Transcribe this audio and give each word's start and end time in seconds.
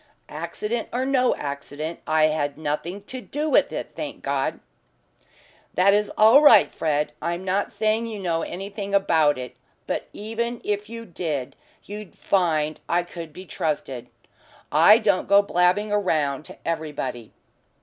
"Accident 0.29 0.89
or 0.91 1.05
no 1.05 1.35
accident, 1.35 1.99
I 2.07 2.23
had 2.23 2.57
nothing 2.57 3.03
to 3.03 3.21
do 3.21 3.47
with 3.47 3.71
it, 3.71 3.91
thank 3.95 4.23
God." 4.23 4.59
"That 5.75 5.93
is 5.93 6.11
all 6.17 6.41
right, 6.41 6.73
Fred. 6.73 7.11
I'm 7.21 7.45
not 7.45 7.71
saying 7.71 8.07
you 8.07 8.17
know 8.17 8.41
anything 8.41 8.95
about 8.95 9.37
it. 9.37 9.55
But 9.85 10.07
even 10.11 10.59
if 10.63 10.89
you 10.89 11.05
did 11.05 11.55
you'd 11.83 12.17
find 12.17 12.79
I 12.89 13.03
could 13.03 13.31
be 13.31 13.45
trusted. 13.45 14.07
I 14.71 14.97
don't 14.97 15.27
go 15.27 15.43
blabbing 15.43 15.91
round 15.91 16.45
to 16.45 16.57
everybody." 16.67 17.31